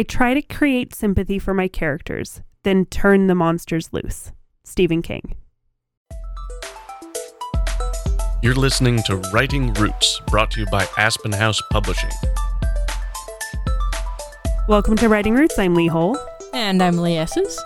I 0.00 0.02
try 0.02 0.32
to 0.32 0.40
create 0.40 0.94
sympathy 0.94 1.38
for 1.38 1.52
my 1.52 1.68
characters, 1.68 2.40
then 2.62 2.86
turn 2.86 3.26
the 3.26 3.34
monsters 3.34 3.92
loose. 3.92 4.32
Stephen 4.64 5.02
King. 5.02 5.36
You're 8.42 8.54
listening 8.54 9.02
to 9.02 9.16
Writing 9.30 9.74
Roots, 9.74 10.22
brought 10.28 10.52
to 10.52 10.60
you 10.60 10.66
by 10.68 10.86
Aspen 10.96 11.32
House 11.32 11.60
Publishing. 11.70 12.08
Welcome 14.68 14.96
to 14.96 15.10
Writing 15.10 15.34
Roots. 15.34 15.58
I'm 15.58 15.74
Leigh 15.74 15.88
Hole. 15.88 16.16
And 16.54 16.82
I'm 16.82 16.96
Ley 16.96 17.18
Esses. 17.18 17.62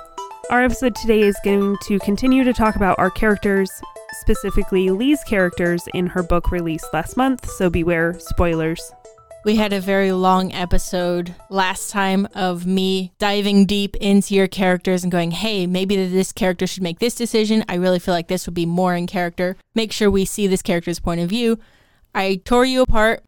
Our 0.51 0.65
episode 0.65 0.97
today 0.97 1.21
is 1.21 1.39
going 1.45 1.77
to 1.83 2.01
continue 2.01 2.43
to 2.43 2.53
talk 2.53 2.75
about 2.75 2.99
our 2.99 3.11
characters, 3.11 3.71
specifically 4.23 4.91
Ley's 4.91 5.23
characters 5.23 5.85
in 5.95 6.09
her 6.09 6.25
book 6.25 6.51
released 6.51 6.93
last 6.93 7.17
month, 7.17 7.49
so 7.49 7.71
beware 7.71 8.19
spoilers. 8.19 8.93
We 9.45 9.57
had 9.57 9.75
a 9.75 9.81
very 9.81 10.11
long 10.11 10.55
episode 10.55 11.35
last 11.51 11.91
time 11.91 12.27
of 12.35 12.65
me 12.65 13.13
diving 13.19 13.67
deep 13.67 13.95
into 13.97 14.35
your 14.35 14.49
characters 14.49 15.03
and 15.03 15.13
going, 15.13 15.33
hey, 15.33 15.67
maybe 15.67 15.97
this 16.07 16.33
character 16.33 16.67
should 16.67 16.83
make 16.83 16.99
this 16.99 17.15
decision. 17.15 17.63
I 17.69 17.75
really 17.75 17.99
feel 17.99 18.15
like 18.15 18.29
this 18.29 18.47
would 18.47 18.55
be 18.55 18.65
more 18.65 18.95
in 18.95 19.07
character. 19.07 19.59
Make 19.75 19.93
sure 19.93 20.11
we 20.11 20.25
see 20.25 20.47
this 20.47 20.63
character's 20.63 20.99
point 20.99 21.21
of 21.21 21.29
view. 21.29 21.59
I 22.15 22.41
tore 22.43 22.65
you 22.65 22.81
apart. 22.81 23.23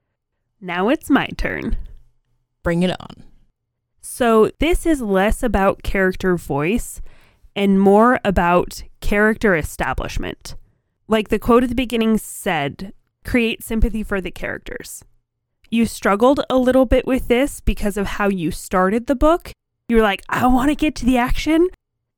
Now 0.59 0.89
it's 0.89 1.11
my 1.11 1.27
turn. 1.37 1.77
Bring 2.63 2.83
it 2.83 2.99
on. 2.99 3.25
So, 4.01 4.51
this 4.59 4.87
is 4.87 5.03
less 5.03 5.43
about 5.43 5.83
character 5.83 6.39
voice 6.39 7.03
and 7.55 7.79
more 7.79 8.21
about 8.25 8.85
character 9.01 9.55
establishment. 9.55 10.55
Like 11.09 11.29
the 11.29 11.39
quote 11.39 11.65
at 11.65 11.69
the 11.69 11.75
beginning 11.75 12.17
said, 12.17 12.95
create 13.23 13.63
sympathy 13.63 14.03
for 14.03 14.23
the 14.23 14.31
characters 14.31 15.05
you 15.71 15.87
struggled 15.87 16.41
a 16.49 16.59
little 16.59 16.87
bit 16.87 17.07
with 17.07 17.29
this 17.29 17.61
because 17.61 17.97
of 17.97 18.07
how 18.07 18.29
you 18.29 18.51
started 18.51 19.07
the 19.07 19.15
book. 19.15 19.53
You 19.89 19.97
were 19.97 20.03
like, 20.03 20.23
I 20.29 20.47
want 20.47 20.71
to 20.71 20.75
get 20.75 20.95
to 20.97 21.07
the 21.07 21.19
action, 21.19 21.69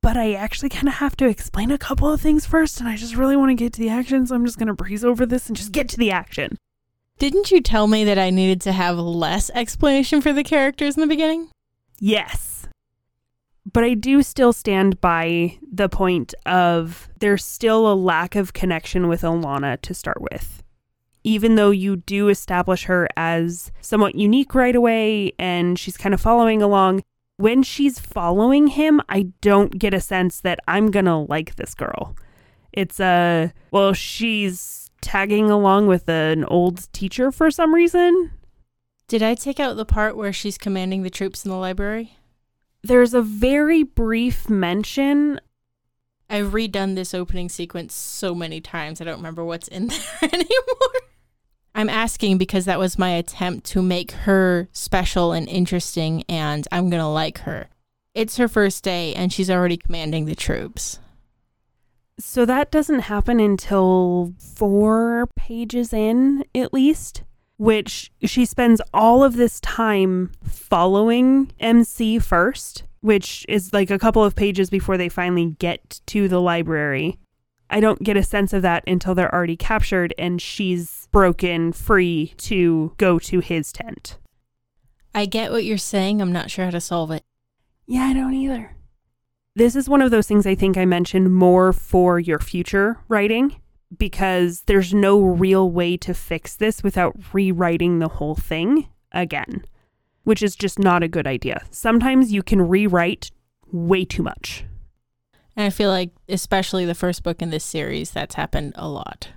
but 0.03 0.17
I 0.17 0.33
actually 0.35 0.69
kind 0.69 0.89
of 0.89 0.95
have 0.95 1.17
to 1.17 1.29
explain 1.29 1.71
a 1.71 1.79
couple 1.79 2.11
of 2.11 2.21
things 2.21 2.47
first, 2.47 2.81
and 2.81 2.89
I 2.89 2.97
just 2.97 3.17
really 3.17 3.37
want 3.37 3.51
to 3.51 3.55
get 3.55 3.73
to 3.75 3.81
the 3.81 3.91
action, 3.91 4.27
so 4.27 4.35
I'm 4.35 4.47
just 4.47 4.59
going 4.59 4.69
to 4.69 4.75
breeze 4.75 5.05
over 5.05 5.27
this 5.27 5.49
and 5.49 5.57
just 5.57 5.73
get 5.73 5.89
to 5.91 5.97
the 5.97 6.11
action. 6.11 6.57
Didn't 7.19 7.51
you 7.51 7.61
tell 7.61 7.89
me 7.89 8.05
that 8.05 8.19
I 8.19 8.31
needed 8.31 8.61
to 8.63 8.73
have 8.73 8.97
less 8.97 9.51
explanation 9.55 10.21
for 10.21 10.33
the 10.33 10.45
characters 10.45 10.97
in 10.97 11.01
the 11.01 11.07
beginning? 11.07 11.51
Yes. 11.99 12.69
But 13.71 13.85
I 13.85 13.95
do 13.95 14.23
still 14.23 14.53
stand 14.53 15.01
by 15.01 15.59
the 15.71 15.89
point 15.89 16.33
of 16.47 17.09
there's 17.19 17.45
still 17.45 17.93
a 17.93 17.95
lack 17.95 18.37
of 18.37 18.53
connection 18.53 19.09
with 19.09 19.23
Alana 19.23 19.81
to 19.83 19.95
start 19.95 20.23
with 20.23 20.63
even 21.25 21.57
though 21.57 21.71
you 21.71 21.97
do 21.97 22.29
establish 22.29 22.85
her 22.85 23.09
as 23.17 23.71
somewhat 23.81 24.15
unique 24.15 24.55
right 24.55 24.75
away 24.75 25.33
and 25.39 25.79
she's 25.79 25.97
kind 25.97 26.15
of 26.15 26.21
following 26.21 26.63
along, 26.63 27.03
when 27.37 27.63
she's 27.63 27.99
following 27.99 28.67
him, 28.69 29.01
I 29.09 29.29
don't 29.41 29.79
get 29.79 29.95
a 29.95 30.01
sense 30.01 30.41
that 30.41 30.59
I'm 30.67 30.91
going 30.91 31.05
to 31.05 31.17
like 31.17 31.57
this 31.57 31.75
girl. 31.75 32.17
It's 32.73 33.01
a, 33.01 33.53
uh, 33.55 33.59
well, 33.71 33.93
she's 33.93 34.91
tagging 35.01 35.51
along 35.51 35.87
with 35.87 36.09
an 36.09 36.45
old 36.45 36.93
teacher 36.93 37.31
for 37.31 37.51
some 37.51 37.75
reason. 37.75 38.33
Did 39.07 39.23
I 39.23 39.35
take 39.35 39.59
out 39.59 39.77
the 39.77 39.87
part 39.87 40.17
where 40.17 40.33
she's 40.33 40.59
commanding 40.59 41.03
the 41.03 41.11
troops 41.11 41.45
in 41.45 41.51
the 41.51 41.57
library? 41.57 42.19
There's 42.83 43.15
a 43.15 43.23
very 43.23 43.83
brief 43.83 44.51
mention. 44.51 45.41
I've 46.29 46.53
redone 46.53 46.95
this 46.95 47.15
opening 47.15 47.49
sequence 47.49 47.95
so 47.95 48.35
many 48.35 48.61
times, 48.61 49.01
I 49.01 49.05
don't 49.05 49.17
remember 49.17 49.45
what's 49.45 49.69
in 49.69 49.87
there 49.89 50.01
anymore. 50.23 50.98
I'm 51.79 51.89
asking 51.89 52.39
because 52.39 52.65
that 52.65 52.81
was 52.81 52.99
my 52.99 53.11
attempt 53.11 53.65
to 53.67 53.81
make 53.81 54.11
her 54.11 54.69
special 54.73 55.31
and 55.31 55.49
interesting, 55.49 56.25
and 56.29 56.67
I'm 56.73 56.91
going 56.91 57.01
to 57.01 57.07
like 57.07 57.39
her. 57.43 57.69
It's 58.17 58.37
her 58.37 58.49
first 58.49 58.83
day, 58.83 59.15
and 59.15 59.33
she's 59.33 59.49
already 59.49 59.77
commanding 59.77 60.25
the 60.25 60.35
troops. 60.35 60.99
So 62.19 62.45
that 62.47 62.73
doesn't 62.73 63.03
happen 63.03 63.39
until 63.39 64.35
four 64.41 65.29
pages 65.37 65.93
in, 65.93 66.45
at 66.53 66.75
least, 66.75 67.23
which 67.59 68.11
she 68.25 68.45
spends 68.45 68.81
all 68.93 69.23
of 69.23 69.37
this 69.37 69.61
time 69.61 70.33
following 70.43 71.53
MC 71.61 72.19
first, 72.19 72.83
which 73.03 73.47
is 73.49 73.73
like 73.73 73.93
a 73.93 74.01
couple 74.01 74.25
of 74.25 74.35
pages 74.35 74.69
before 74.69 74.97
they 74.97 75.09
finally 75.09 75.55
get 75.61 76.01
to 76.07 76.27
the 76.27 76.41
library. 76.41 77.21
I 77.71 77.81
don't 77.81 78.03
get 78.03 78.17
a 78.17 78.23
sense 78.23 78.53
of 78.53 78.63
that 78.63 78.85
until 78.87 79.15
they're 79.15 79.35
already 79.35 79.57
captured 79.57 80.15
and 80.19 80.41
she's 80.41 81.09
broken 81.13 81.73
free 81.73 82.35
to 82.39 82.93
go 82.97 83.19
to 83.21 83.41
his 83.41 83.73
tent. 83.73 84.19
I 85.15 85.27
get 85.27 85.51
what 85.51 85.65
you're 85.65 85.79
saying. 85.79 86.21
I'm 86.21 86.33
not 86.33 86.51
sure 86.51 86.65
how 86.65 86.71
to 86.71 86.81
solve 86.81 87.11
it. 87.11 87.25
Yeah, 87.87 88.05
I 88.05 88.13
don't 88.13 88.35
either. 88.35 88.77
This 89.55 89.75
is 89.75 89.89
one 89.89 90.03
of 90.03 90.11
those 90.11 90.27
things 90.27 90.47
I 90.47 90.55
think 90.55 90.77
I 90.77 90.85
mentioned 90.85 91.35
more 91.35 91.73
for 91.73 92.21
your 92.21 92.39
future 92.39 92.99
writing 93.09 93.61
because 93.97 94.63
there's 94.67 94.95
no 94.95 95.21
real 95.21 95.71
way 95.71 95.97
to 95.97 96.15
fix 96.15 96.55
this 96.55 96.83
without 96.83 97.17
rewriting 97.33 97.99
the 97.99 98.09
whole 98.09 98.35
thing 98.35 98.89
again, 99.13 99.65
which 100.25 100.43
is 100.43 100.55
just 100.55 100.79
not 100.79 101.03
a 101.03 101.09
good 101.09 101.27
idea. 101.27 101.65
Sometimes 101.71 102.33
you 102.33 102.43
can 102.43 102.69
rewrite 102.69 103.31
way 103.73 104.05
too 104.05 104.23
much. 104.23 104.65
And 105.59 105.67
I 105.67 105.71
feel 105.71 105.91
like, 105.91 106.13
especially 106.29 106.85
the 106.85 106.95
first 106.95 107.25
book 107.25 107.43
in 107.43 107.51
this 107.51 107.65
series, 107.65 108.13
that's 108.13 108.37
happened 108.37 108.75
a 108.77 108.89
lot. 108.89 109.31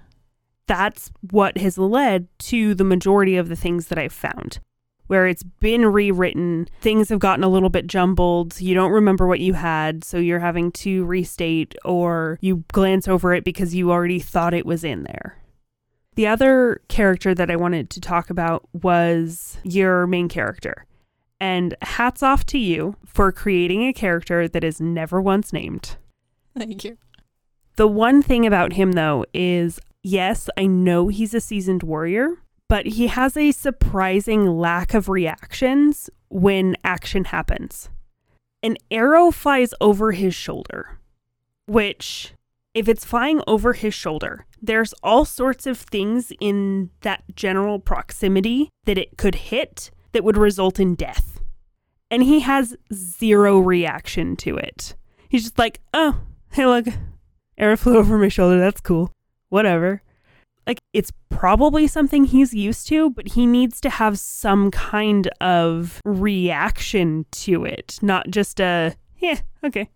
That's 0.68 1.12
what 1.32 1.58
has 1.58 1.80
led 1.80 2.28
to 2.42 2.76
the 2.76 2.84
majority 2.84 3.38
of 3.38 3.50
the 3.50 3.56
things 3.56 3.88
that 3.88 3.98
I've 3.98 4.14
found. 4.14 4.60
Where 5.08 5.26
it's 5.26 5.42
been 5.42 5.84
rewritten, 5.84 6.68
things 6.80 7.10
have 7.10 7.18
gotten 7.18 7.44
a 7.44 7.50
little 7.50 7.72
bit 7.72 7.88
jumbled. 7.88 8.62
You 8.62 8.76
don't 8.76 8.92
remember 8.92 9.26
what 9.26 9.40
you 9.40 9.54
had, 9.54 10.04
so 10.04 10.18
you're 10.18 10.38
having 10.38 10.72
to 10.74 11.04
restate, 11.06 11.74
or 11.84 12.38
you 12.40 12.66
glance 12.72 13.08
over 13.08 13.34
it 13.34 13.44
because 13.44 13.74
you 13.74 13.92
already 13.92 14.20
thought 14.20 14.54
it 14.54 14.68
was 14.68 14.84
in 14.84 15.02
there. 15.02 15.40
The 16.14 16.28
other 16.28 16.84
character 16.88 17.34
that 17.34 17.50
I 17.50 17.56
wanted 17.56 17.90
to 17.90 18.00
talk 18.00 18.30
about 18.30 18.70
was 18.74 19.58
your 19.64 20.06
main 20.06 20.30
character. 20.30 20.86
And 21.40 21.76
hats 21.82 22.22
off 22.22 22.46
to 22.46 22.60
you 22.60 22.96
for 23.08 23.32
creating 23.32 23.88
a 23.88 23.92
character 23.92 24.48
that 24.48 24.64
is 24.64 24.80
never 24.80 25.20
once 25.20 25.52
named. 25.52 25.98
Thank 26.58 26.84
you. 26.84 26.98
The 27.76 27.88
one 27.88 28.22
thing 28.22 28.46
about 28.46 28.74
him, 28.74 28.94
though, 28.94 29.26
is 29.34 29.80
yes, 30.04 30.50
I 30.58 30.66
know 30.66 31.08
he's 31.08 31.34
a 31.34 31.42
seasoned 31.42 31.84
warrior, 31.84 32.38
but 32.68 32.86
he 32.86 33.08
has 33.08 33.36
a 33.36 33.52
surprising 33.52 34.46
lack 34.46 34.94
of 34.94 35.10
reactions 35.10 36.10
when 36.30 36.76
action 36.84 37.26
happens. 37.26 37.90
An 38.64 38.78
arrow 38.90 39.32
flies 39.32 39.74
over 39.82 40.12
his 40.12 40.36
shoulder, 40.36 41.00
which, 41.66 42.34
if 42.74 42.88
it's 42.88 43.04
flying 43.04 43.42
over 43.48 43.74
his 43.74 43.94
shoulder, 43.94 44.46
there's 44.62 44.94
all 45.02 45.26
sorts 45.26 45.66
of 45.66 45.78
things 45.78 46.32
in 46.40 46.92
that 47.02 47.24
general 47.36 47.80
proximity 47.80 48.70
that 48.86 48.98
it 48.98 49.18
could 49.18 49.36
hit 49.36 49.92
that 50.12 50.24
would 50.24 50.38
result 50.38 50.80
in 50.80 50.96
death. 50.96 51.42
And 52.10 52.24
he 52.24 52.42
has 52.42 52.76
zero 52.94 53.60
reaction 53.60 54.36
to 54.38 54.58
it. 54.58 54.96
He's 55.30 55.44
just 55.44 55.58
like, 55.58 55.80
oh, 55.94 56.20
hey, 56.54 56.66
look, 56.66 56.86
arrow 57.58 57.78
flew 57.78 57.98
over 57.98 58.18
my 58.18 58.28
shoulder. 58.28 58.60
That's 58.60 58.82
cool. 58.82 59.12
Whatever. 59.50 60.02
Like, 60.68 60.80
it's 60.94 61.12
probably 61.30 61.88
something 61.88 62.26
he's 62.26 62.54
used 62.54 62.88
to, 62.88 63.10
but 63.10 63.30
he 63.30 63.46
needs 63.46 63.80
to 63.82 63.90
have 63.90 64.20
some 64.20 64.70
kind 64.70 65.30
of 65.40 66.02
reaction 66.06 67.26
to 67.32 67.66
it, 67.66 68.00
not 68.02 68.30
just 68.30 68.60
a, 68.60 68.96
yeah, 69.18 69.40
okay. 69.64 69.90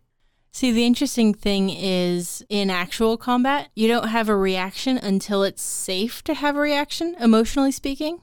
See, 0.51 0.71
the 0.71 0.85
interesting 0.85 1.33
thing 1.33 1.69
is 1.69 2.43
in 2.47 2.69
actual 2.69 3.17
combat, 3.17 3.69
you 3.75 3.89
don't 3.89 4.07
have 4.07 4.29
a 4.29 4.37
reaction 4.37 4.97
until 4.97 5.43
it's 5.43 5.61
safe 5.61 6.23
to 6.23 6.33
have 6.33 6.55
a 6.55 6.61
reaction, 6.61 7.15
emotionally 7.19 7.73
speaking. 7.73 8.21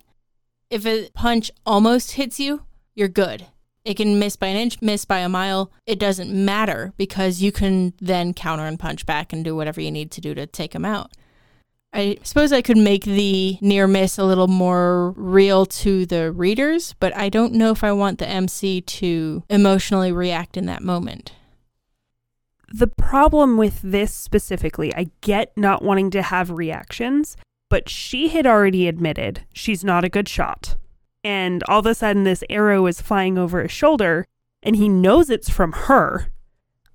If 0.70 0.86
a 0.86 1.10
punch 1.10 1.50
almost 1.66 2.12
hits 2.12 2.40
you, 2.40 2.62
you're 2.94 3.08
good. 3.08 3.46
It 3.84 3.96
can 3.96 4.18
miss 4.18 4.36
by 4.36 4.46
an 4.46 4.56
inch, 4.56 4.80
miss 4.80 5.04
by 5.04 5.18
a 5.18 5.28
mile. 5.28 5.72
It 5.86 5.98
doesn't 5.98 6.32
matter 6.32 6.92
because 6.96 7.42
you 7.42 7.50
can 7.50 7.94
then 8.00 8.32
counter 8.32 8.66
and 8.66 8.78
punch 8.78 9.06
back 9.06 9.32
and 9.32 9.44
do 9.44 9.56
whatever 9.56 9.80
you 9.80 9.90
need 9.90 10.10
to 10.12 10.20
do 10.20 10.34
to 10.34 10.46
take 10.46 10.72
them 10.72 10.84
out. 10.84 11.12
I 11.92 12.16
suppose 12.22 12.52
I 12.52 12.62
could 12.62 12.78
make 12.78 13.04
the 13.04 13.58
near 13.60 13.86
miss 13.86 14.16
a 14.18 14.24
little 14.24 14.48
more 14.48 15.10
real 15.10 15.66
to 15.66 16.06
the 16.06 16.32
readers, 16.32 16.94
but 17.00 17.14
I 17.14 17.28
don't 17.28 17.52
know 17.52 17.70
if 17.70 17.84
I 17.84 17.92
want 17.92 18.18
the 18.18 18.28
MC 18.28 18.80
to 18.80 19.42
emotionally 19.50 20.10
react 20.10 20.56
in 20.56 20.66
that 20.66 20.82
moment. 20.82 21.32
The 22.72 22.86
problem 22.86 23.58
with 23.58 23.82
this 23.82 24.14
specifically, 24.14 24.94
I 24.94 25.10
get 25.20 25.52
not 25.56 25.82
wanting 25.82 26.10
to 26.12 26.22
have 26.22 26.50
reactions, 26.50 27.36
but 27.68 27.90
she 27.90 28.28
had 28.28 28.46
already 28.46 28.88
admitted 28.88 29.44
she's 29.52 29.84
not 29.84 30.04
a 30.04 30.08
good 30.08 30.28
shot 30.28 30.76
and 31.24 31.62
all 31.68 31.80
of 31.80 31.86
a 31.86 31.94
sudden 31.94 32.24
this 32.24 32.44
arrow 32.50 32.86
is 32.86 33.00
flying 33.00 33.38
over 33.38 33.62
his 33.62 33.72
shoulder 33.72 34.26
and 34.62 34.76
he 34.76 34.88
knows 34.88 35.30
it's 35.30 35.50
from 35.50 35.72
her. 35.72 36.32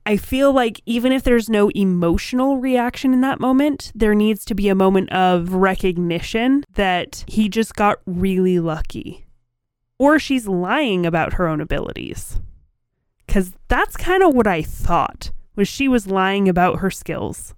I 0.06 0.16
feel 0.16 0.54
like 0.54 0.82
even 0.86 1.12
if 1.12 1.24
there's 1.24 1.50
no 1.50 1.70
emotional 1.76 2.58
reaction 2.60 3.14
in 3.14 3.20
that 3.22 3.42
moment, 3.42 3.92
there 3.94 4.16
needs 4.16 4.46
to 4.46 4.56
be 4.56 4.70
a 4.70 4.76
moment 4.76 5.12
of 5.12 5.54
recognition 5.54 6.64
that 6.76 7.26
he 7.28 7.50
just 7.50 7.76
got 7.76 8.00
really 8.06 8.60
lucky. 8.60 9.26
or 10.00 10.20
she's 10.20 10.48
lying 10.48 11.06
about 11.08 11.34
her 11.34 11.48
own 11.48 11.60
abilities. 11.60 12.40
Cuz 13.28 13.54
that's 13.68 13.98
kind 13.98 14.22
of 14.24 14.34
what 14.36 14.46
I 14.48 14.62
thought 14.62 15.32
was 15.56 15.68
she 15.68 15.88
was 15.88 16.06
lying 16.08 16.48
about 16.48 16.80
her 16.80 16.92
skills. 16.92 17.56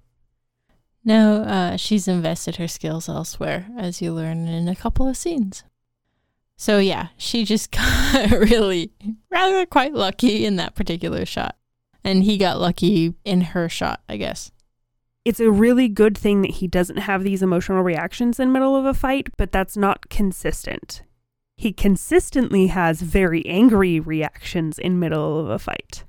No, 1.04 1.44
uh, 1.44 1.76
she's 1.78 2.08
invested 2.08 2.56
her 2.56 2.68
skills 2.68 3.10
elsewhere, 3.10 3.68
as 3.78 4.02
you 4.02 4.14
learn 4.14 4.48
in 4.48 4.68
a 4.68 4.76
couple 4.76 5.08
of 5.08 5.18
scenes. 5.18 5.64
So 6.60 6.78
yeah, 6.78 7.08
she 7.16 7.46
just 7.46 7.72
got 8.12 8.32
really 8.32 8.92
rather 9.32 9.66
quite 9.66 9.94
lucky 9.94 10.46
in 10.46 10.58
that 10.58 10.76
particular 10.76 11.26
shot. 11.26 11.56
And 12.04 12.24
he 12.24 12.38
got 12.38 12.60
lucky 12.60 13.16
in 13.24 13.42
her 13.42 13.70
shot, 13.70 14.02
I 14.10 14.18
guess. 14.18 14.52
It's 15.24 15.40
a 15.40 15.52
really 15.52 15.88
good 15.88 16.18
thing 16.18 16.42
that 16.42 16.56
he 16.56 16.68
doesn't 16.68 16.98
have 16.98 17.24
these 17.24 17.42
emotional 17.42 17.82
reactions 17.82 18.42
in 18.42 18.52
middle 18.52 18.76
of 18.76 18.84
a 18.84 18.94
fight, 18.94 19.30
but 19.38 19.54
that's 19.54 19.78
not 19.78 20.10
consistent. 20.10 21.02
He 21.56 21.72
consistently 21.72 22.68
has 22.68 23.02
very 23.02 23.46
angry 23.46 24.02
reactions 24.02 24.78
in 24.78 25.00
middle 25.00 25.40
of 25.40 25.50
a 25.50 25.60
fight. 25.60 26.04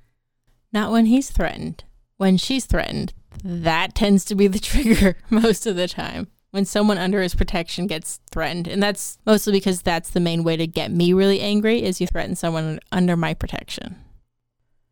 Not 0.72 0.90
when 0.90 1.06
he's 1.06 1.30
threatened. 1.30 1.84
When 2.16 2.36
she's 2.36 2.66
threatened, 2.66 3.12
that 3.44 3.94
tends 3.94 4.24
to 4.24 4.34
be 4.34 4.48
the 4.48 4.58
trigger 4.70 5.16
most 5.30 5.64
of 5.64 5.76
the 5.76 5.86
time 5.86 6.26
when 6.50 6.64
someone 6.64 6.98
under 6.98 7.22
his 7.22 7.34
protection 7.34 7.86
gets 7.86 8.20
threatened. 8.30 8.66
And 8.66 8.82
that's 8.82 9.18
mostly 9.24 9.52
because 9.52 9.82
that's 9.82 10.10
the 10.10 10.20
main 10.20 10.42
way 10.42 10.56
to 10.56 10.66
get 10.66 10.90
me 10.90 11.12
really 11.12 11.40
angry 11.40 11.82
is 11.82 12.00
you 12.00 12.06
threaten 12.06 12.34
someone 12.34 12.80
under 12.90 13.16
my 13.16 13.34
protection. 13.34 13.96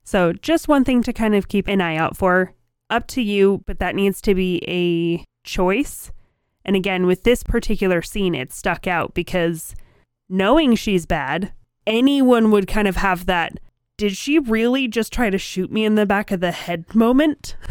So 0.05 0.33
just 0.33 0.69
one 0.69 0.85
thing 0.85 1.03
to 1.03 1.13
kind 1.13 1.35
of 1.35 1.49
keep 1.49 1.69
an 1.69 1.81
eye 1.81 1.97
out 1.97 2.17
for. 2.17 2.55
Up 2.91 3.07
to 3.09 3.23
you 3.23 3.63
but 3.67 3.79
that 3.81 3.95
needs 3.95 4.21
to 4.23 4.35
be 4.35 4.63
a 4.67 5.25
choice. 5.47 6.11
And 6.65 6.77
again 6.77 7.07
with 7.07 7.25
this 7.25 7.43
particular 7.43 8.03
scene 8.03 8.35
it 8.35 8.53
stuck 8.53 8.87
out 8.87 9.15
because 9.15 9.75
knowing 10.29 10.75
she's 10.75 11.07
bad 11.07 11.53
anyone 11.87 12.51
would 12.51 12.69
kind 12.69 12.87
of 12.87 12.97
have 12.97 13.27
that 13.27 13.59
did 13.97 14.17
she 14.17 14.39
really 14.39 14.87
just 14.87 15.13
try 15.13 15.29
to 15.29 15.39
shoot 15.39 15.73
me 15.73 15.85
in 15.85 15.97
the 15.97 16.07
back 16.07 16.31
of 16.31 16.39
the 16.39 16.53
head? 16.53 16.95
moment. 16.95 17.57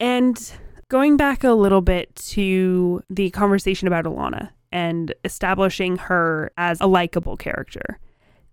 And 0.00 0.52
Going 0.90 1.16
back 1.16 1.44
a 1.44 1.52
little 1.52 1.82
bit 1.82 2.12
to 2.16 3.00
the 3.08 3.30
conversation 3.30 3.86
about 3.86 4.06
Alana 4.06 4.50
and 4.72 5.14
establishing 5.24 5.96
her 5.98 6.50
as 6.58 6.80
a 6.80 6.88
likable 6.88 7.36
character. 7.36 8.00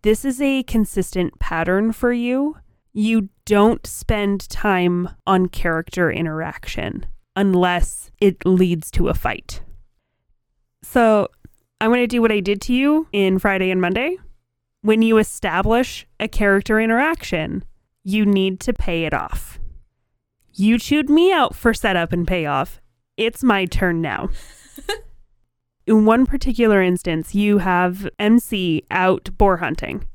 This 0.04 0.24
is 0.24 0.40
a 0.40 0.62
consistent 0.62 1.40
pattern 1.40 1.92
for 1.94 2.14
you. 2.14 2.58
You 2.94 3.30
don't 3.46 3.88
spend 3.88 4.48
time 4.50 5.10
on 5.26 5.48
character 5.48 6.12
interaction 6.12 7.08
unless 7.36 8.12
it 8.22 8.46
leads 8.46 8.92
to 8.92 9.08
a 9.08 9.16
fight. 9.16 9.62
So, 10.84 11.30
I'm 11.82 11.90
going 11.90 12.02
to 12.02 12.08
do 12.08 12.22
what 12.22 12.32
I 12.32 12.40
did 12.40 12.62
to 12.62 12.74
you 12.74 13.08
in 13.12 13.40
Friday 13.40 13.72
and 13.72 13.82
Monday. 13.82 14.16
When 14.84 15.02
you 15.02 15.18
establish 15.18 16.06
a 16.20 16.28
character 16.28 16.80
interaction, 16.80 17.64
you 18.04 18.28
need 18.28 18.60
to 18.60 18.74
pay 18.74 19.06
it 19.06 19.14
off. 19.16 19.58
You 20.60 20.80
chewed 20.80 21.08
me 21.08 21.32
out 21.32 21.56
for 21.56 21.72
setup 21.72 22.12
and 22.12 22.28
payoff. 22.28 22.82
It's 23.16 23.44
my 23.44 23.66
turn 23.66 24.02
now. 24.02 24.30
In 25.86 26.04
one 26.04 26.26
particular 26.26 26.82
instance, 26.82 27.36
you 27.36 27.60
have 27.60 28.10
MC 28.18 28.84
out 28.90 29.30
boar 29.38 29.58
hunting, 29.58 30.06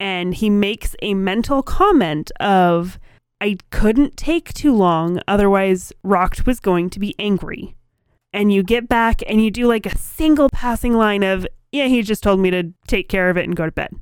and 0.00 0.34
he 0.34 0.50
makes 0.50 0.96
a 1.00 1.14
mental 1.14 1.62
comment 1.62 2.32
of, 2.40 2.98
I 3.40 3.56
couldn't 3.70 4.16
take 4.16 4.52
too 4.52 4.74
long, 4.74 5.20
otherwise, 5.28 5.92
Rocked 6.02 6.44
was 6.44 6.58
going 6.58 6.90
to 6.90 6.98
be 6.98 7.14
angry. 7.16 7.76
And 8.32 8.52
you 8.52 8.64
get 8.64 8.88
back 8.88 9.22
and 9.28 9.44
you 9.44 9.52
do 9.52 9.68
like 9.68 9.86
a 9.86 9.96
single 9.96 10.50
passing 10.50 10.94
line 10.94 11.22
of, 11.22 11.46
Yeah, 11.70 11.86
he 11.86 12.02
just 12.02 12.24
told 12.24 12.40
me 12.40 12.50
to 12.50 12.72
take 12.88 13.08
care 13.08 13.30
of 13.30 13.36
it 13.36 13.44
and 13.44 13.54
go 13.54 13.66
to 13.66 13.70
bed. 13.70 13.94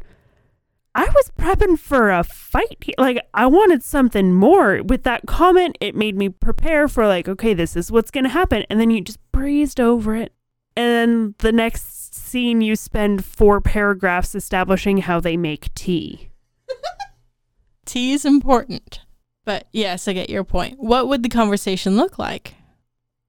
I 0.95 1.09
was 1.15 1.31
prepping 1.39 1.79
for 1.79 2.11
a 2.11 2.23
fight. 2.23 2.85
Like, 2.99 3.27
I 3.33 3.47
wanted 3.47 3.83
something 3.83 4.35
more. 4.35 4.83
With 4.83 5.05
that 5.05 5.27
comment, 5.27 5.79
it 5.81 5.95
made 5.95 6.17
me 6.17 6.29
prepare 6.29 6.87
for, 6.87 7.07
like, 7.07 7.29
okay, 7.29 7.55
this 7.55 7.77
is 7.77 7.91
what's 7.91 8.11
going 8.11 8.25
to 8.25 8.31
happen. 8.31 8.65
And 8.69 8.79
then 8.79 8.91
you 8.91 9.01
just 9.01 9.19
breezed 9.33 9.81
over 9.81 10.15
it. 10.15 10.33
And 10.77 10.91
then 10.91 11.35
the 11.39 11.53
next 11.53 12.15
scene, 12.15 12.61
you 12.61 12.77
spend 12.77 13.25
four 13.25 13.61
paragraphs 13.61 14.35
establishing 14.35 14.99
how 14.99 15.21
they 15.21 15.37
make 15.37 15.73
tea. 15.75 16.31
tea 17.87 18.13
is 18.13 18.25
important. 18.25 19.01
But 19.45 19.67
yes, 19.73 20.07
I 20.07 20.13
get 20.13 20.31
your 20.31 20.45
point. 20.45 20.79
What 20.79 21.09
would 21.09 21.23
the 21.23 21.29
conversation 21.29 21.97
look 21.97 22.19
like? 22.19 22.55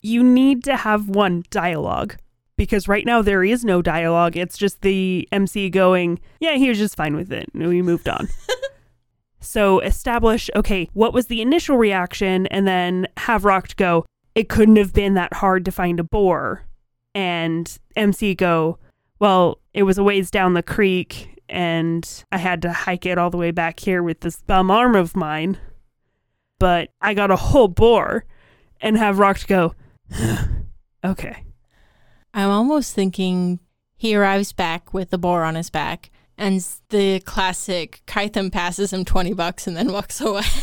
You 0.01 0.21
need 0.21 0.63
to 0.65 0.75
have 0.75 1.09
one 1.09 1.43
dialogue 1.49 2.17
because 2.57 2.87
right 2.87 3.05
now 3.05 3.21
there 3.21 3.43
is 3.43 3.65
no 3.65 3.81
dialogue. 3.81 4.37
It's 4.37 4.57
just 4.57 4.81
the 4.81 5.27
MC 5.31 5.69
going, 5.69 6.19
yeah, 6.39 6.55
he 6.55 6.69
was 6.69 6.77
just 6.77 6.95
fine 6.95 7.15
with 7.15 7.31
it. 7.31 7.49
And 7.53 7.67
we 7.67 7.81
moved 7.81 8.07
on. 8.07 8.27
so 9.39 9.79
establish, 9.79 10.49
okay, 10.55 10.89
what 10.93 11.13
was 11.13 11.27
the 11.27 11.41
initial 11.41 11.77
reaction? 11.77 12.47
And 12.47 12.67
then 12.67 13.07
have 13.17 13.45
Rocked 13.45 13.77
go, 13.77 14.05
it 14.35 14.49
couldn't 14.49 14.77
have 14.77 14.93
been 14.93 15.15
that 15.15 15.33
hard 15.33 15.65
to 15.65 15.71
find 15.71 15.99
a 15.99 16.03
boar. 16.03 16.63
And 17.15 17.77
MC 17.95 18.35
go, 18.35 18.79
well, 19.19 19.59
it 19.73 19.83
was 19.83 19.97
a 19.97 20.03
ways 20.03 20.31
down 20.31 20.53
the 20.53 20.63
creek 20.63 21.29
and 21.49 22.23
I 22.31 22.37
had 22.37 22.61
to 22.63 22.73
hike 22.73 23.05
it 23.05 23.17
all 23.17 23.29
the 23.29 23.37
way 23.37 23.51
back 23.51 23.79
here 23.79 24.01
with 24.01 24.21
this 24.21 24.41
bum 24.41 24.71
arm 24.71 24.95
of 24.95 25.15
mine. 25.15 25.57
But 26.59 26.89
I 27.01 27.13
got 27.13 27.31
a 27.31 27.35
whole 27.35 27.67
boar 27.67 28.25
and 28.81 28.97
have 28.97 29.19
Rocked 29.19 29.47
go, 29.47 29.75
okay. 31.05 31.43
I'm 32.33 32.49
almost 32.49 32.93
thinking 32.93 33.59
he 33.95 34.15
arrives 34.15 34.53
back 34.53 34.93
with 34.93 35.11
the 35.11 35.17
boar 35.17 35.43
on 35.43 35.55
his 35.55 35.69
back, 35.69 36.09
and 36.37 36.65
the 36.89 37.19
classic 37.21 38.01
Kytham 38.07 38.51
passes 38.51 38.91
him 38.91 39.05
20 39.05 39.33
bucks 39.33 39.67
and 39.67 39.77
then 39.77 39.91
walks 39.91 40.19
away. 40.21 40.43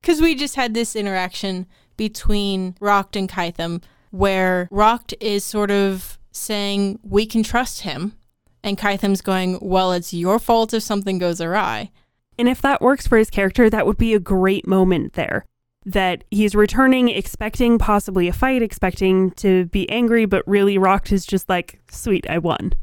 Because 0.00 0.22
we 0.22 0.36
just 0.36 0.54
had 0.54 0.72
this 0.72 0.96
interaction 0.96 1.66
between 1.96 2.76
Rocked 2.80 3.16
and 3.16 3.28
Kytham 3.28 3.82
where 4.10 4.68
Rocked 4.70 5.12
is 5.20 5.44
sort 5.44 5.70
of 5.70 6.18
saying, 6.30 6.98
We 7.02 7.26
can 7.26 7.42
trust 7.42 7.82
him. 7.82 8.16
And 8.62 8.78
Kytham's 8.78 9.20
going, 9.20 9.58
Well, 9.60 9.92
it's 9.92 10.14
your 10.14 10.38
fault 10.38 10.72
if 10.72 10.82
something 10.82 11.18
goes 11.18 11.40
awry. 11.40 11.90
And 12.38 12.48
if 12.48 12.62
that 12.62 12.80
works 12.80 13.06
for 13.06 13.18
his 13.18 13.28
character, 13.28 13.68
that 13.68 13.86
would 13.86 13.98
be 13.98 14.14
a 14.14 14.20
great 14.20 14.66
moment 14.66 15.12
there 15.14 15.44
that 15.84 16.24
he's 16.30 16.54
returning 16.54 17.08
expecting 17.08 17.78
possibly 17.78 18.28
a 18.28 18.32
fight, 18.32 18.62
expecting 18.62 19.30
to 19.32 19.66
be 19.66 19.88
angry, 19.90 20.26
but 20.26 20.46
really 20.46 20.78
Rocked 20.78 21.12
is 21.12 21.24
just 21.24 21.48
like, 21.48 21.80
sweet, 21.90 22.28
I 22.28 22.38
won. 22.38 22.74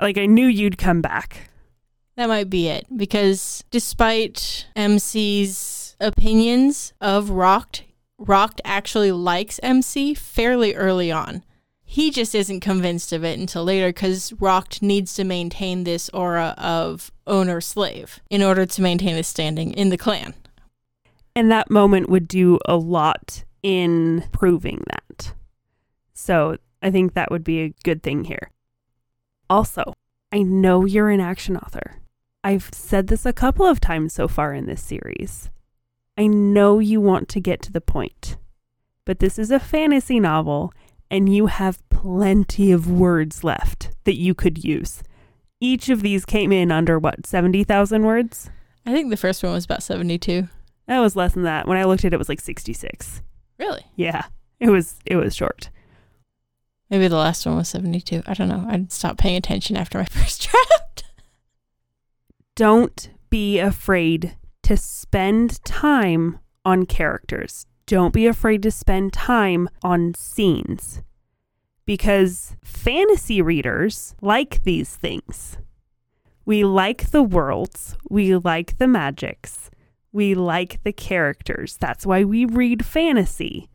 Like, 0.00 0.18
I 0.18 0.26
knew 0.26 0.46
you'd 0.46 0.78
come 0.78 1.00
back. 1.00 1.50
That 2.16 2.28
might 2.28 2.50
be 2.50 2.68
it. 2.68 2.86
Because 2.96 3.64
despite 3.70 4.66
MC's 4.74 5.96
opinions 6.00 6.92
of 7.00 7.30
Rocked, 7.30 7.84
Rocked 8.18 8.60
actually 8.64 9.12
likes 9.12 9.60
MC 9.62 10.14
fairly 10.14 10.74
early 10.74 11.12
on. 11.12 11.44
He 11.84 12.10
just 12.10 12.34
isn't 12.34 12.60
convinced 12.60 13.12
of 13.12 13.24
it 13.24 13.38
until 13.38 13.64
later 13.64 13.88
because 13.88 14.32
Rocked 14.34 14.82
needs 14.82 15.14
to 15.14 15.24
maintain 15.24 15.84
this 15.84 16.10
aura 16.10 16.54
of 16.58 17.10
owner 17.26 17.60
slave 17.60 18.20
in 18.28 18.42
order 18.42 18.66
to 18.66 18.82
maintain 18.82 19.14
his 19.16 19.26
standing 19.26 19.72
in 19.72 19.88
the 19.88 19.96
clan. 19.96 20.34
And 21.38 21.52
that 21.52 21.70
moment 21.70 22.08
would 22.08 22.26
do 22.26 22.58
a 22.66 22.74
lot 22.74 23.44
in 23.62 24.24
proving 24.32 24.82
that. 24.88 25.34
So 26.12 26.56
I 26.82 26.90
think 26.90 27.14
that 27.14 27.30
would 27.30 27.44
be 27.44 27.60
a 27.60 27.74
good 27.84 28.02
thing 28.02 28.24
here. 28.24 28.50
Also, 29.48 29.94
I 30.32 30.42
know 30.42 30.84
you're 30.84 31.10
an 31.10 31.20
action 31.20 31.56
author. 31.56 32.02
I've 32.42 32.68
said 32.72 33.06
this 33.06 33.24
a 33.24 33.32
couple 33.32 33.64
of 33.64 33.78
times 33.78 34.12
so 34.12 34.26
far 34.26 34.52
in 34.52 34.66
this 34.66 34.82
series. 34.82 35.48
I 36.16 36.26
know 36.26 36.80
you 36.80 37.00
want 37.00 37.28
to 37.28 37.40
get 37.40 37.62
to 37.62 37.72
the 37.72 37.80
point, 37.80 38.36
but 39.04 39.20
this 39.20 39.38
is 39.38 39.52
a 39.52 39.60
fantasy 39.60 40.18
novel 40.18 40.72
and 41.08 41.32
you 41.32 41.46
have 41.46 41.88
plenty 41.88 42.72
of 42.72 42.90
words 42.90 43.44
left 43.44 43.92
that 44.02 44.18
you 44.18 44.34
could 44.34 44.64
use. 44.64 45.04
Each 45.60 45.88
of 45.88 46.02
these 46.02 46.24
came 46.24 46.50
in 46.50 46.72
under 46.72 46.98
what, 46.98 47.28
70,000 47.28 48.02
words? 48.02 48.50
I 48.84 48.92
think 48.92 49.10
the 49.10 49.16
first 49.16 49.44
one 49.44 49.52
was 49.52 49.66
about 49.66 49.84
72. 49.84 50.48
That 50.88 51.00
was 51.00 51.14
less 51.14 51.34
than 51.34 51.44
that. 51.44 51.68
When 51.68 51.78
I 51.78 51.84
looked 51.84 52.04
at 52.04 52.12
it, 52.12 52.14
it 52.14 52.18
was 52.18 52.30
like 52.30 52.40
66. 52.40 53.22
Really? 53.58 53.84
Yeah. 53.94 54.24
It 54.58 54.70
was 54.70 54.96
it 55.06 55.16
was 55.16 55.36
short. 55.36 55.70
Maybe 56.90 57.06
the 57.06 57.16
last 57.16 57.44
one 57.44 57.56
was 57.56 57.68
72. 57.68 58.22
I 58.26 58.34
don't 58.34 58.48
know. 58.48 58.66
I 58.68 58.86
stopped 58.88 59.20
paying 59.20 59.36
attention 59.36 59.76
after 59.76 59.98
my 59.98 60.04
first 60.10 60.48
draft. 60.48 61.04
Don't 62.56 63.10
be 63.30 63.58
afraid 63.58 64.36
to 64.62 64.76
spend 64.76 65.62
time 65.64 66.38
on 66.64 66.86
characters. 66.86 67.66
Don't 67.86 68.12
be 68.12 68.26
afraid 68.26 68.62
to 68.62 68.70
spend 68.70 69.12
time 69.12 69.68
on 69.82 70.14
scenes. 70.14 71.02
Because 71.84 72.56
fantasy 72.64 73.40
readers 73.40 74.14
like 74.20 74.62
these 74.64 74.96
things. 74.96 75.58
We 76.44 76.64
like 76.64 77.10
the 77.10 77.22
worlds, 77.22 77.96
we 78.08 78.34
like 78.36 78.78
the 78.78 78.88
magics, 78.88 79.70
we 80.12 80.34
like 80.34 80.82
the 80.82 80.92
characters. 80.92 81.76
That's 81.76 82.06
why 82.06 82.24
we 82.24 82.44
read 82.44 82.84
fantasy. 82.84 83.68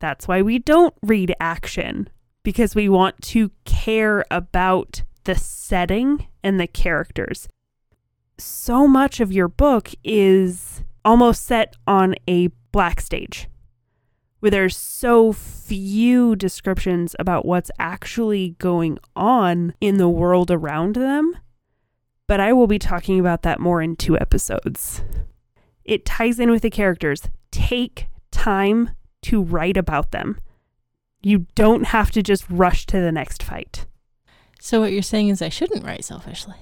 That's 0.00 0.28
why 0.28 0.42
we 0.42 0.58
don't 0.58 0.94
read 1.02 1.34
action 1.40 2.08
because 2.42 2.74
we 2.74 2.88
want 2.88 3.20
to 3.22 3.50
care 3.64 4.24
about 4.30 5.02
the 5.24 5.34
setting 5.34 6.26
and 6.42 6.60
the 6.60 6.66
characters. 6.66 7.48
So 8.38 8.86
much 8.86 9.20
of 9.20 9.32
your 9.32 9.48
book 9.48 9.90
is 10.02 10.82
almost 11.04 11.44
set 11.44 11.74
on 11.86 12.14
a 12.28 12.48
black 12.72 13.00
stage 13.00 13.48
where 14.44 14.50
there's 14.50 14.76
so 14.76 15.32
few 15.32 16.36
descriptions 16.36 17.16
about 17.18 17.46
what's 17.46 17.70
actually 17.78 18.50
going 18.58 18.98
on 19.16 19.72
in 19.80 19.96
the 19.96 20.08
world 20.08 20.50
around 20.50 20.96
them. 20.96 21.34
But 22.26 22.40
I 22.40 22.52
will 22.52 22.66
be 22.66 22.78
talking 22.78 23.18
about 23.18 23.40
that 23.42 23.58
more 23.58 23.80
in 23.80 23.96
two 23.96 24.18
episodes. 24.18 25.02
It 25.84 26.04
ties 26.04 26.38
in 26.38 26.50
with 26.50 26.62
the 26.62 26.70
characters. 26.70 27.22
Take 27.50 28.08
time 28.30 28.90
to 29.22 29.42
write 29.42 29.76
about 29.76 30.10
them. 30.12 30.38
You 31.22 31.46
don't 31.54 31.86
have 31.86 32.10
to 32.12 32.22
just 32.22 32.44
rush 32.50 32.86
to 32.86 33.00
the 33.00 33.12
next 33.12 33.42
fight. 33.42 33.86
So 34.60 34.80
what 34.80 34.92
you're 34.92 35.02
saying 35.02 35.28
is 35.28 35.42
I 35.42 35.48
shouldn't 35.48 35.84
write 35.84 36.04
selfishly. 36.04 36.56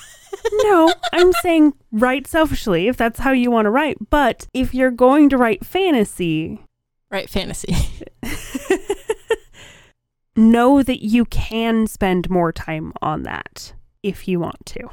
no, 0.62 0.92
I'm 1.12 1.32
saying 1.42 1.74
write 1.92 2.26
selfishly 2.26 2.88
if 2.88 2.96
that's 2.96 3.20
how 3.20 3.32
you 3.32 3.50
want 3.50 3.66
to 3.66 3.70
write. 3.70 3.98
But 4.10 4.46
if 4.54 4.74
you're 4.74 4.90
going 4.90 5.28
to 5.30 5.36
write 5.36 5.64
fantasy, 5.64 6.64
write 7.10 7.28
fantasy. 7.28 7.74
know 10.36 10.82
that 10.82 11.04
you 11.04 11.24
can 11.26 11.86
spend 11.86 12.30
more 12.30 12.52
time 12.52 12.92
on 13.02 13.22
that 13.24 13.74
if 14.02 14.26
you 14.26 14.40
want 14.40 14.64
to. 14.66 14.88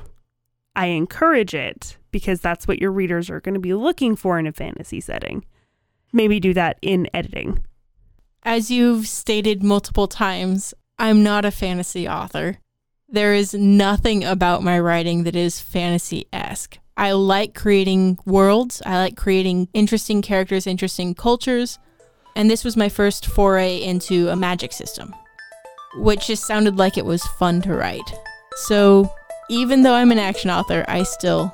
I 0.75 0.87
encourage 0.87 1.55
it 1.55 1.97
because 2.11 2.41
that's 2.41 2.67
what 2.67 2.79
your 2.79 2.91
readers 2.91 3.29
are 3.29 3.41
going 3.41 3.53
to 3.53 3.59
be 3.59 3.73
looking 3.73 4.15
for 4.15 4.39
in 4.39 4.47
a 4.47 4.51
fantasy 4.51 5.01
setting. 5.01 5.45
Maybe 6.13 6.39
do 6.39 6.53
that 6.53 6.77
in 6.81 7.07
editing. 7.13 7.63
As 8.43 8.71
you've 8.71 9.07
stated 9.07 9.63
multiple 9.63 10.07
times, 10.07 10.73
I'm 10.97 11.23
not 11.23 11.45
a 11.45 11.51
fantasy 11.51 12.07
author. 12.07 12.57
There 13.09 13.33
is 13.33 13.53
nothing 13.53 14.23
about 14.23 14.63
my 14.63 14.79
writing 14.79 15.23
that 15.23 15.35
is 15.35 15.61
fantasy 15.61 16.27
esque. 16.33 16.77
I 16.97 17.11
like 17.11 17.53
creating 17.53 18.17
worlds, 18.25 18.81
I 18.85 18.97
like 18.97 19.15
creating 19.15 19.69
interesting 19.73 20.21
characters, 20.21 20.65
interesting 20.65 21.13
cultures, 21.13 21.77
and 22.35 22.49
this 22.49 22.63
was 22.63 22.75
my 22.75 22.89
first 22.89 23.25
foray 23.25 23.77
into 23.81 24.29
a 24.29 24.35
magic 24.35 24.73
system, 24.73 25.13
which 25.97 26.27
just 26.27 26.45
sounded 26.45 26.77
like 26.77 26.97
it 26.97 27.05
was 27.05 27.23
fun 27.39 27.61
to 27.63 27.73
write. 27.73 28.13
So, 28.55 29.11
even 29.49 29.83
though 29.83 29.93
I'm 29.93 30.11
an 30.11 30.19
action 30.19 30.49
author, 30.49 30.83
I 30.87 31.03
still 31.03 31.53